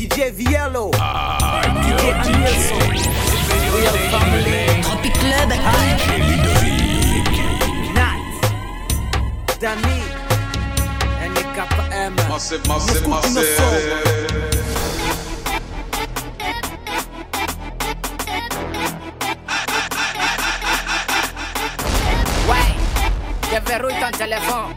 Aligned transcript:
DJ 0.00 0.32
Viello. 0.32 0.88
DJ 0.88 2.04
Real 3.68 3.98
Family. 4.08 4.80
Tropic 4.80 5.12
Club. 5.12 5.52
Ah. 5.52 5.76
DJ 5.92 6.06
Ludovic. 6.24 7.28
Nat. 7.92 8.16
Dami. 9.60 10.00
NKM. 11.20 12.16
Massive, 12.30 12.64
massive, 12.66 13.08
massive. 13.08 13.50
Déverrouille 23.50 24.00
ton 24.00 24.16
téléphone, 24.16 24.72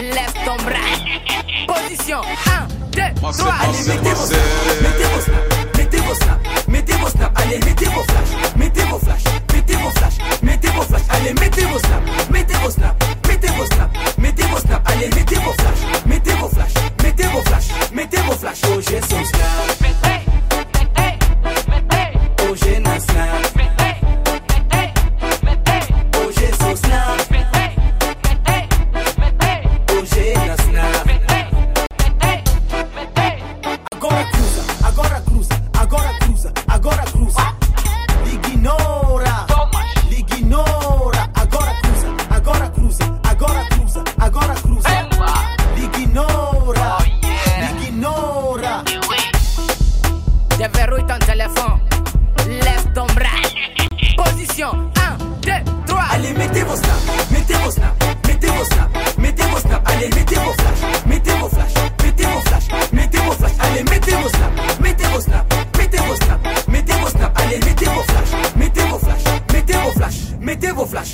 lève 0.00 0.32
ton 0.44 0.56
bras. 0.64 1.47
Position 1.66 2.22
1, 2.22 2.68
2, 2.92 3.02
3. 3.20 3.50
Allez, 3.60 3.86
mettez 3.88 4.14
vos 4.14 4.26
snaps, 4.26 4.80
mettez 4.82 5.08
vos 5.08 5.24
snaps, 5.24 5.46
mettez 5.76 6.00
vos 6.02 6.14
snaps, 6.18 6.68
mettez 6.68 6.96
vos 6.98 7.10
snaps. 7.10 7.32
Allez, 7.42 7.58
mettez 7.58 7.88
vos 7.88 8.04
flashs, 8.04 8.56
mettez 8.56 8.84
vos 8.84 8.98
flashs, 9.00 9.24
mettez 9.52 9.76
vos 9.76 9.90
flashs, 9.90 10.18
mettez 10.42 10.70
vos 10.72 10.84
flashs. 10.86 11.06
Allez, 11.10 11.34
mettez 11.34 11.66
vos 11.66 11.80
snaps, 11.80 12.30
mettez 12.30 12.58
vos 12.60 12.70
snaps, 12.74 13.06
mettez 13.26 13.50
vos 13.56 13.66
snaps, 13.66 14.18
mettez 14.18 14.46
vos 14.48 14.60
snaps. 14.60 14.92
Allez, 14.92 15.08
mettez 15.14 15.38
vos 15.40 15.54
flashs, 15.54 16.06
mettez 16.06 16.34
vos 16.38 16.50
flashs, 16.50 16.74
mettez 17.02 17.32
vos 17.32 17.42
flashs, 17.42 17.92
mettez 17.92 18.22
vos 18.22 18.36
flashs. 18.36 18.60
Oh, 18.64 18.80
j'ai 18.80 19.00
son 19.00 19.24
snap. 19.24 19.87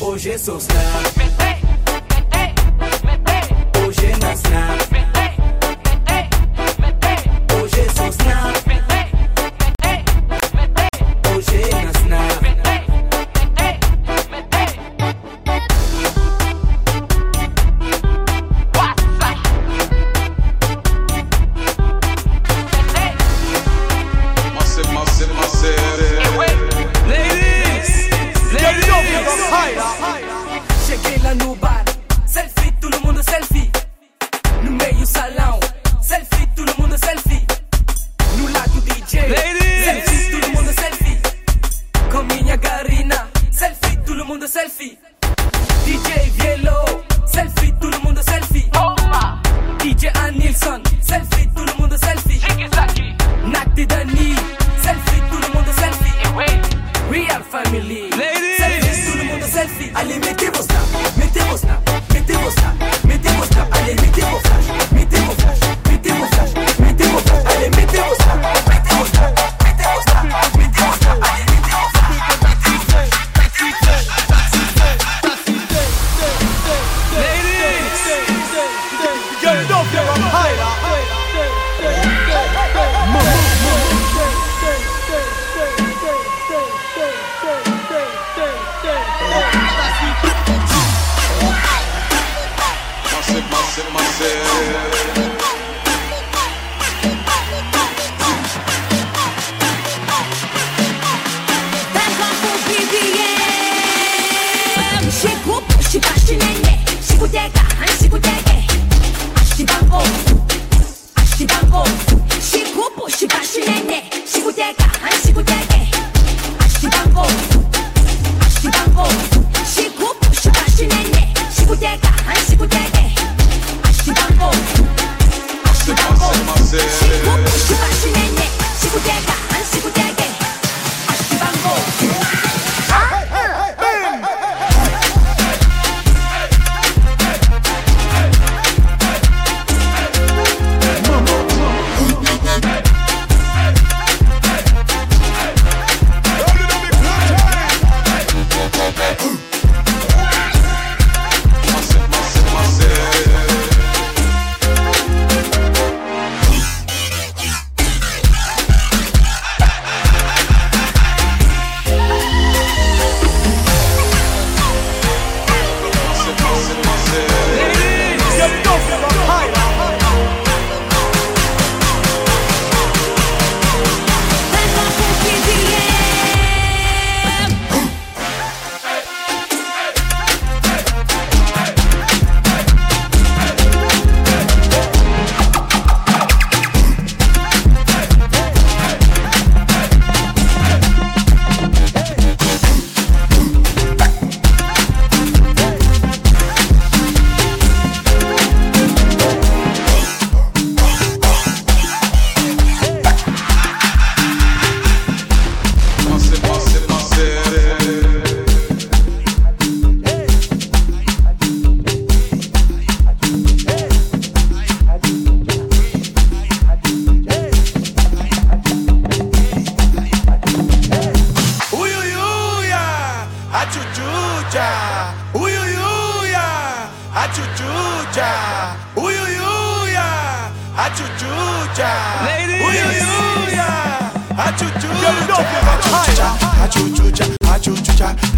Hoje 0.00 0.39
sou 0.39 0.61
snap. 0.61 0.75
Hoje 3.78 4.17
na 4.20 4.37
snap. 4.37 4.94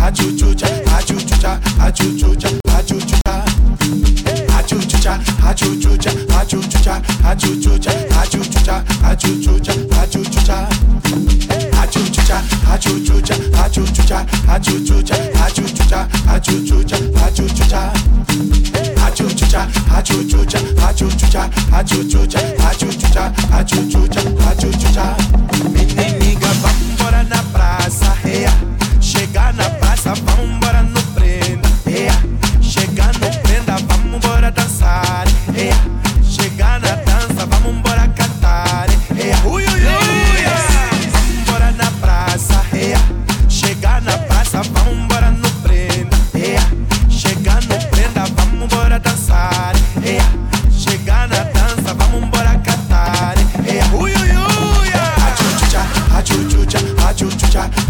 achuchucha, 0.07 0.67
achuchucha, 0.97 1.61
achuchucha, 1.81 2.49
achuchucha. 2.79 3.45
Achuchucha, 4.59 5.21
achuchucha, 5.49 6.11
achuchucha, 6.41 7.03
achuchucha, 7.25 7.93
achuchucha, 8.21 8.85
achuchucha, 9.03 9.73
achuchucha. 10.03 10.69
Achuchucha, 11.83 12.43
achuchucha, 12.73 13.35
achuchucha, 13.65 14.27
achuchucha, 14.49 15.19
achuchucha, 15.45 16.09
achuchucha, 16.29 16.97
achuchucha. 17.27 17.93
Achuchucha, 19.07 19.69
achuchucha, 19.97 20.59
achuchucha, 20.89 21.51
achuchucha, 21.73 22.41
achuchucha, 22.69 23.33
achuchucha, 23.59 24.21
achuchucha. 24.51 25.17
Menina, 25.73 26.49
vá 26.63 26.71
fora 26.97 27.23
na 27.25 27.43
praça 27.53 28.13
real. 28.25 28.76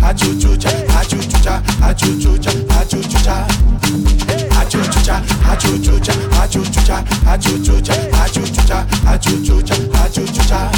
achuchucha, 0.08 0.68
achuchucha, 1.00 1.62
achuchucha, 1.82 2.50
achuchucha. 2.80 3.46
Achuchucha, 4.60 5.22
achuchucha, 5.50 6.12
achuchucha, 6.42 7.04
achuchucha, 7.32 7.94
achuchucha, 8.24 8.86
achuchucha, 9.06 9.74
achuchucha. 10.04 10.70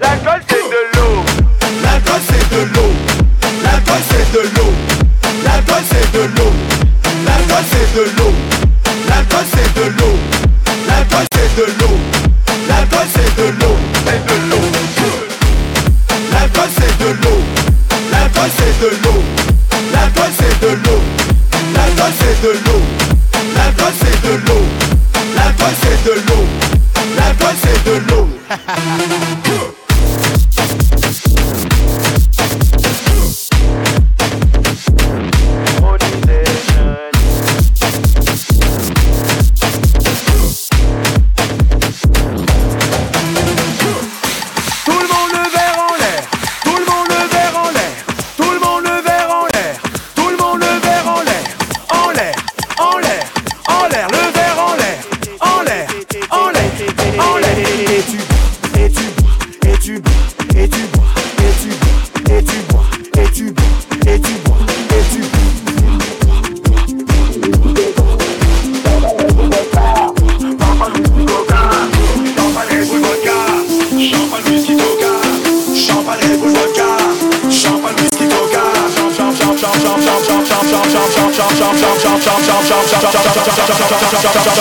L'alcool 0.00 0.40
c'est 0.48 0.62
de 0.70 0.80
l'eau. 0.94 1.24
L'alcool 1.82 2.20
c'est 2.28 2.46
de 2.54 2.60
l'eau. 2.72 2.92
L'alcool 3.64 4.02
c'est 4.08 4.32
de 4.32 4.40
l'eau. 4.54 4.72
L'alcool 5.44 5.82
c'est 5.90 6.12
de 6.12 6.22
l'eau. 6.36 6.52
L'alcool 7.26 7.64
c'est 7.70 7.90
de 7.96 8.02
l'eau. 8.16 8.32
L'alcool 9.08 9.44
c'est 9.50 9.74
de 9.74 9.84
l'eau. 9.98 10.14
L'alcool 10.86 11.26
c'est 11.34 11.50
de 11.56 11.64
l'eau. 11.80 11.96
L'alcool 12.68 13.06
c'est 13.12 13.30
de 13.36 13.46
l'eau. 13.58 13.76
C'est 14.06 14.22
de 14.28 14.36
l'eau. 14.48 14.62
L'alcool 16.30 16.70
c'est 16.78 16.94
de 16.98 17.08
l'eau. 17.20 17.38
L'alcool 18.12 18.50
c'est 18.56 18.76
de 18.80 18.88
l'eau. 19.02 19.18
L'alcool 19.92 20.30
c'est 20.38 20.60
de 20.60 20.70
l'eau. 20.84 21.00
L'alcool 21.74 22.12
c'est 22.20 22.38
de 22.42 22.50
l'eau. 22.64 22.80
L'alcool 23.56 23.92
c'est 24.00 24.18
de 24.22 24.32
l'eau. 24.46 24.47
Música 28.78 29.37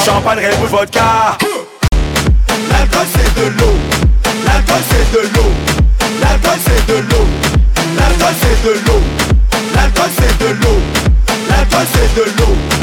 champagne 0.06 0.39
Red 0.39 0.60
Bull 0.60 0.70
vodka. 0.70 1.38
L'alcool 2.70 3.08
c'est 3.13 3.36
de 3.36 3.48
l'eau, 3.60 3.75
l'alcool 4.46 4.84
c'est 4.89 5.12
de 5.12 5.22
l'eau, 5.36 5.51
l'alcool 6.22 6.60
c'est 6.65 6.88
de 6.88 6.98
l'eau, 7.10 7.25
l'alcool 7.98 8.34
c'est 8.41 8.58
de 8.63 8.72
l'eau, 8.86 9.01
l'alcool 9.75 10.10
c'est 10.17 10.38
de 10.39 10.50
l'eau, 10.62 10.77
l'alcool 11.50 11.86
c'est 11.94 12.15
de 12.15 12.24
l'eau, 12.38 12.76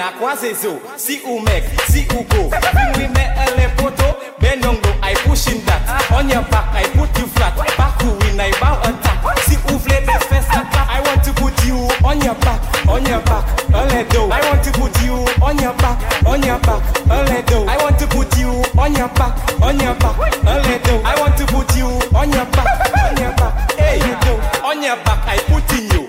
na 0.00 0.12
quase 0.12 0.54
zo. 0.54 0.80
Si 0.96 1.20
ou 1.26 1.40
mek, 1.40 1.62
si 1.90 2.06
ou 2.16 2.24
go. 2.24 2.48
Bring 2.48 2.92
me 2.96 3.06
me 3.12 3.24
a 3.36 3.44
le 3.56 3.68
poto, 3.76 4.16
benongo. 4.40 4.88
I 5.02 5.12
push 5.26 5.44
him 5.44 5.60
that. 5.66 5.84
On 6.10 6.26
your 6.26 6.42
back, 6.48 6.72
I 6.72 6.84
put 6.96 7.12
you 7.18 7.26
flat. 7.36 7.54
Back 7.76 8.00
who 8.00 8.08
win, 8.20 8.40
I 8.40 8.50
bow 8.60 8.80
attack. 8.80 9.20
Si 9.44 9.58
ou 9.68 9.78
flip, 9.78 10.06
let's 10.06 10.24
fest 10.24 10.48
attack. 10.48 10.88
I 10.88 11.02
want 11.04 11.22
to 11.24 11.32
put 11.34 11.52
you 11.66 11.76
on 12.02 12.18
your 12.22 12.34
back, 12.36 12.60
on 12.88 13.04
your 13.04 13.20
back, 13.28 13.44
a 13.74 13.84
little. 13.92 14.32
I 14.32 14.40
want 14.48 14.64
to 14.64 14.72
put 14.72 14.96
you 15.04 15.16
on 15.44 15.58
your 15.58 15.74
back, 15.74 15.98
on 16.24 16.42
your 16.48 16.58
back, 16.60 16.80
a 17.10 17.22
little. 17.28 17.68
I 17.68 17.76
want 17.76 17.98
to 17.98 18.06
put 18.06 18.38
you 18.38 18.64
on 18.80 18.94
your 18.96 19.08
back, 19.20 19.36
on 19.60 19.78
your 19.80 19.94
back, 20.00 20.16
a 20.16 20.56
Oledo, 20.56 21.04
I 21.04 21.20
want 21.20 21.36
to 21.36 21.44
put 21.44 21.76
you 21.76 21.88
on 22.16 22.32
your 22.32 22.46
back, 22.56 22.72
on 23.04 23.16
your 23.20 23.32
back. 23.36 23.72
Hey, 23.76 24.00
Oledo, 24.00 24.64
on 24.64 24.82
your 24.82 24.96
back, 25.04 25.20
I 25.28 25.36
put 25.44 25.70
in 25.78 25.90
you. 25.92 25.99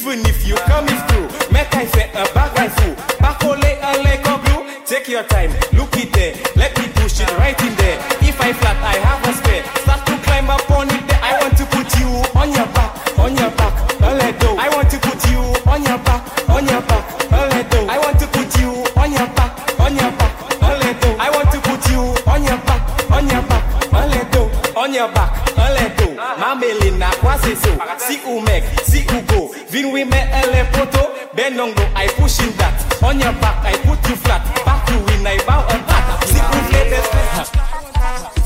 Even 0.00 0.24
if 0.24 0.48
you 0.48 0.56
come 0.64 0.88
is 0.88 1.02
through, 1.12 1.28
make 1.52 1.68
I 1.76 1.84
say 1.84 2.08
a 2.16 2.24
bag 2.32 2.56
I 2.56 2.68
fool. 2.72 2.94
Back 3.20 3.44
ole 3.44 3.60
a 3.60 3.92
leg 4.00 4.26
of 4.32 4.40
glue. 4.48 4.64
Take 4.86 5.08
your 5.08 5.24
time, 5.24 5.52
look 5.76 5.92
it 5.92 6.10
there. 6.14 6.32
Let 6.56 6.72
me 6.78 6.88
push 6.96 7.20
it 7.20 7.28
right 7.36 7.58
in 7.60 7.74
there. 7.76 8.00
If 8.24 8.40
I 8.40 8.54
flat, 8.54 8.80
I 8.80 8.96
have 8.96 9.20
a 9.28 9.32
spare. 9.36 9.62
Start 9.84 10.06
to 10.06 10.16
climb 10.24 10.48
up 10.48 10.70
on 10.70 10.88
it 10.88 11.04
there. 11.04 11.20
I 11.20 11.36
want 11.42 11.52
to 11.58 11.66
put 11.68 11.84
you 12.00 12.08
on 12.32 12.48
your 12.48 12.64
back, 12.72 12.96
on 13.18 13.36
your 13.36 13.50
back. 13.60 13.76
Oledo, 14.00 14.56
I 14.56 14.72
want 14.72 14.88
to 14.88 14.98
put 15.04 15.20
you 15.28 15.40
on 15.68 15.84
your 15.84 15.98
back, 16.00 16.48
on 16.48 16.64
your 16.64 16.80
back. 16.80 17.04
Oledo, 17.28 17.80
I 17.84 17.98
want 18.00 18.18
to 18.20 18.26
put 18.32 18.56
you 18.56 18.70
on 18.96 19.12
your 19.12 19.28
back, 19.36 19.52
on 19.80 19.92
your 20.00 20.12
back. 20.16 20.32
Oledo, 20.64 21.10
I 21.20 21.28
want 21.28 21.52
to 21.52 21.60
put 21.60 21.84
you 21.92 22.00
on 22.24 22.40
your 22.40 22.56
back, 22.64 22.82
on 23.12 23.28
your 23.28 23.42
back. 23.52 23.64
Oledo, 23.92 24.48
on 24.76 24.94
your 24.94 25.12
back. 25.12 25.99
Oledo, 26.20 26.38
Mamelina 26.38 27.10
kwasi 27.20 27.56
so. 27.56 27.70
Si 27.98 28.20
ou 28.26 28.40
mek, 28.40 28.64
si 28.84 29.06
ou 29.14 29.22
go. 29.22 29.54
Vin 29.70 29.92
we 29.92 30.04
me 30.04 30.16
ele 30.18 30.64
poto. 30.72 31.10
Benongo, 31.34 31.82
I 31.96 32.08
pushing 32.08 32.52
that. 32.58 32.74
On 33.02 33.18
your 33.18 33.32
back, 33.40 33.64
I 33.64 33.72
put 33.86 34.08
you 34.08 34.16
flat. 34.16 34.42
Back 34.64 34.86
to 34.86 34.98
win, 34.98 35.26
I 35.26 35.38
bow 35.46 35.64
and 35.68 35.86
back. 35.86 36.24
Si 36.26 36.36
ou 36.36 36.72
latest. 36.72 37.14
Eh, 37.14 37.40
eh. 37.40 37.44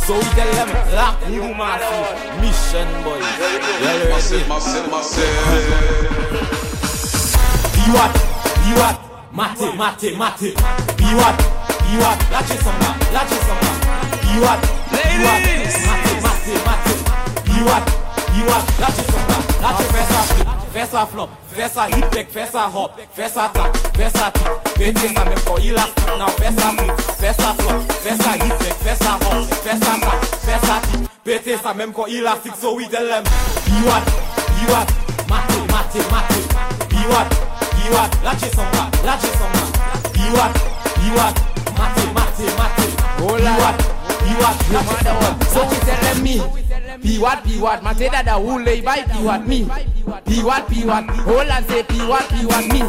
So 0.07 0.15
we 0.15 0.25
tell 0.37 0.53
them, 0.53 0.69
lock 0.95 1.19
you 1.31 1.55
massive 1.55 1.81
mission 2.41 2.89
boy. 3.03 3.19
Yeah, 3.81 4.09
Massive, 4.11 4.47
massive, 4.49 4.91
massive. 4.91 5.33
Biwat, 7.75 8.13
biwat, 8.65 8.99
mate, 9.33 9.69
mate, 9.77 10.17
mate. 10.19 10.55
Biwat, 10.97 11.37
biwat, 11.89 12.19
gars, 12.81 12.97
lâchez 13.13 13.41
son 13.43 13.57
gars. 13.65 13.81
Biwat, 14.23 14.61
biwat, 14.93 15.41
mate, 15.89 16.23
mate, 16.23 16.65
mate. 16.67 17.24
Yiwak, 17.55 17.87
yiwak, 18.37 18.65
lache 18.81 19.03
sopa, 19.07 19.39
lache 19.63 19.85
fesa 19.85 20.23
flip, 20.23 20.49
fesa 20.73 21.07
flop, 21.07 21.31
fesa 21.53 21.87
hip 21.87 22.11
tek, 22.11 22.29
fesa 22.31 22.69
hop, 22.69 22.91
fesa 23.15 23.49
tak, 23.55 23.77
fesa 23.97 24.31
tik, 24.33 24.49
bete 24.79 25.15
sa 25.15 25.25
men 25.25 25.39
kon 25.47 25.63
ilastik 25.63 26.07
nan 26.19 26.31
fesa 26.41 26.73
flip, 26.77 26.99
fesa 27.21 27.55
flop, 27.55 27.93
fesa 28.03 28.33
hip 28.43 28.59
tek, 28.59 28.75
fesa 28.83 29.11
hop, 29.23 29.47
fesa 29.63 29.95
tak, 30.03 30.25
fesa 30.47 30.81
tik, 30.83 31.09
bete 31.25 31.57
sa 31.63 31.73
men 31.75 31.93
kon 31.93 32.09
ilastik 32.11 32.55
so 32.61 32.75
we 32.75 32.89
tell 32.89 33.07
them 33.07 33.23
Yiwak, 33.71 34.05
yiwak, 34.59 34.89
mate, 35.31 35.59
mate, 35.71 36.01
mate, 36.11 36.39
yiwak, 36.91 37.29
yiwak, 37.85 38.11
lache 38.25 38.51
sopa, 38.51 38.91
lache 39.07 39.31
sopa, 39.39 39.63
yiwak, 40.19 40.53
yiwak, 41.07 41.35
mate, 41.79 42.05
mate, 42.19 42.47
mate, 42.59 42.87
yiwak, 43.23 43.77
yiwak, 44.27 44.57
lache 44.75 44.97
sopa, 45.07 45.31
so 45.55 45.61
we 45.71 45.77
tell 45.87 46.01
them 46.03 46.23
me 46.23 46.64
P-Wat, 47.05 47.45
P-Wat, 47.45 47.83
man 47.83 47.95
say 47.97 48.09
that 48.09 48.25
the 48.25 48.33
whole 48.33 48.61
lay 48.61 48.81
by 48.81 49.03
P-Wat 49.03 49.47
me. 49.47 49.65
P-Wat, 50.25 50.67
P-Wat, 50.69 51.05
hold 51.29 51.49
and 51.53 51.67
say 51.69 51.83
P-Wat, 51.83 52.25
P-Wat 52.33 52.65
me. 52.73 52.81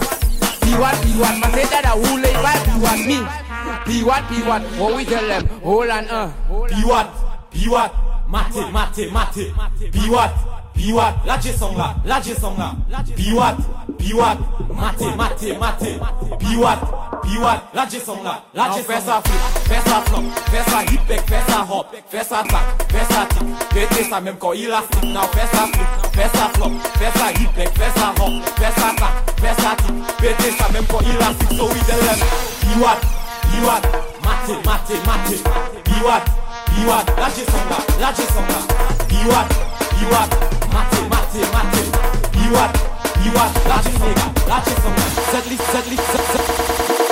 P-Wat, 0.63 0.95
P-Wat, 1.03 1.36
man 1.43 1.51
say 1.51 1.65
that 1.67 1.84
the 1.84 1.89
whole 2.00 2.19
lay 2.24 2.34
by 2.39 2.55
P-Wat 2.63 3.00
me. 3.03 3.19
P-Wat, 3.84 4.24
P-Wat, 4.31 4.62
what 4.79 4.95
we 4.95 5.03
tell 5.03 5.27
them, 5.27 5.45
hold 5.60 5.89
and 5.89 6.10
uh. 6.10 6.31
Biwat, 6.48 7.07
biwat, 7.51 7.91
mate, 8.29 8.72
mate, 8.72 9.12
mate. 9.12 9.51
Biwat, 9.91 10.31
biwat, 10.75 11.13
lâchez 11.25 11.55
son 11.58 11.74
gars, 11.74 11.96
lâchez 12.05 12.36
son 12.39 12.51
gars. 12.51 12.74
Biwat, 13.15 13.55
biwat, 14.00 14.38
mate, 14.70 15.15
mate, 15.17 15.60
mate. 15.60 16.00
Biwat, 16.39 16.79
biwat, 17.24 17.62
lâchez 17.74 18.00
son 18.05 18.17
gars, 18.24 18.41
lâchez 18.53 18.84
fais 18.84 19.01
ça 19.01 19.22
flip, 19.24 19.41
fais 19.67 19.89
ça 19.89 20.01
flop, 20.05 20.24
fais 20.51 20.72
ça 20.72 20.84
hip 20.84 21.00
deck, 21.08 21.22
fais 21.27 21.51
ça 21.51 21.65
hop, 21.70 21.88
fais 22.10 22.24
ça 22.24 22.44
tac, 22.44 22.91
fais 22.91 23.13
ça 23.13 23.25
tic. 23.29 23.70
Pété 23.70 24.10
ça 24.10 24.22
même 24.22 24.36
quand 24.38 24.53
now 24.53 25.22
fais 25.34 25.48
flip, 25.48 25.88
fais 26.13 26.29
flop, 26.53 26.72
fais 26.98 27.20
ça 27.20 27.32
hip 27.32 27.50
deck, 27.55 27.72
fais 27.75 28.00
ça 28.00 28.13
hop, 28.20 28.32
fais 28.58 28.82
ça 28.82 28.94
tac, 28.98 29.13
fais 29.38 29.62
ça 29.62 29.75
tic. 29.77 29.96
Pété 30.17 30.51
ça 30.58 30.70
même 30.72 30.86
quand 30.86 31.01
il 31.01 31.17
a 31.22 31.34
flip, 31.34 31.58
so 31.58 31.65
we 31.65 31.79
tell 31.86 32.00
them. 32.00 32.20
Biwat, 32.62 33.00
biwat, 33.51 33.84
mate, 34.24 34.65
mate, 34.65 34.96
mate. 35.05 35.38
Biwat, 35.86 36.25
biwat, 36.75 37.05
lâchez 37.17 37.46
son 37.46 37.63
gars, 37.70 37.84
lâchez 38.00 38.27
son 38.27 38.41
gars. 38.41 38.65
Biwat, 39.08 39.48
mate, 40.04 41.42
mate. 41.54 41.82
Biwat, 42.32 42.74
biwat, 43.24 43.52
lâchez 43.68 43.98
son 43.98 44.12
gars, 44.14 44.32
lâchez 44.48 44.75
son 44.84 44.92
gars. 44.92 45.32
Cette 45.32 45.50
liste, 45.50 45.64
cette 45.72 45.90
liste, 45.90 46.04
cette- 46.12 46.32
cette- 46.32 47.05